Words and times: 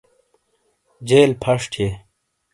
جیل 1.07 1.31
فش 1.41 1.61
تھیے 1.71 1.89